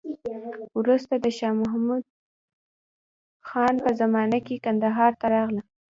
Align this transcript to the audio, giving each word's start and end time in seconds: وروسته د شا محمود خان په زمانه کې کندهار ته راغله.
وروسته 0.79 1.13
د 1.23 1.25
شا 1.37 1.49
محمود 1.61 2.03
خان 3.47 3.75
په 3.83 3.91
زمانه 4.01 4.39
کې 4.45 4.61
کندهار 4.65 5.11
ته 5.19 5.25
راغله. 5.33 5.63